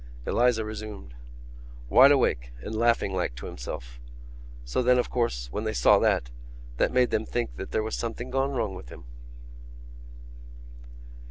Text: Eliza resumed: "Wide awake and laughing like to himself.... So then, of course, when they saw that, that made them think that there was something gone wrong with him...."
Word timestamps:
Eliza 0.25 0.65
resumed: 0.65 1.13
"Wide 1.87 2.11
awake 2.11 2.51
and 2.63 2.73
laughing 2.73 3.13
like 3.13 3.35
to 3.35 3.45
himself.... 3.45 3.99
So 4.65 4.81
then, 4.81 4.97
of 4.97 5.11
course, 5.11 5.47
when 5.51 5.63
they 5.63 5.73
saw 5.75 5.99
that, 5.99 6.31
that 6.77 6.91
made 6.91 7.11
them 7.11 7.23
think 7.27 7.53
that 7.57 7.69
there 7.69 7.83
was 7.83 7.95
something 7.95 8.31
gone 8.31 8.49
wrong 8.49 8.73
with 8.73 8.89
him...." 8.89 9.03